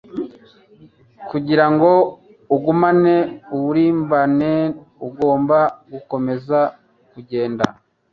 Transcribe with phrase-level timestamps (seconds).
[1.29, 1.91] Kugira ngo
[2.55, 3.15] ugumane
[3.55, 4.51] uburimbane,
[5.07, 5.57] ugomba
[5.91, 6.59] gukomeza
[7.11, 7.65] kugenda.”